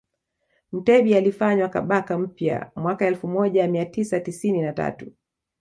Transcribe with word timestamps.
Mutebi 0.71 1.15
alifanywa 1.15 1.69
Kabaka 1.69 2.17
mpya 2.17 2.71
mwaka 2.75 3.05
elfu 3.07 3.27
moja 3.27 3.67
mia 3.67 3.85
tisa 3.85 4.19
tisini 4.19 4.61
na 4.61 4.73
tatu 4.73 5.11